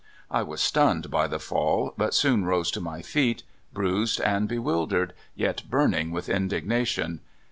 "I 0.31 0.41
was 0.41 0.61
stunned 0.61 1.11
by 1.11 1.27
the 1.27 1.37
fall, 1.37 1.93
but 1.95 2.15
soon 2.15 2.43
rose 2.43 2.71
to 2.71 2.81
my 2.81 3.03
feet, 3.03 3.43
bruised 3.71 4.19
and 4.21 4.49
bewildered, 4.49 5.13
yet 5.35 5.61
burning 5.69 6.09
with 6.09 6.27
in 6.27 6.47
dignation. 6.49 7.19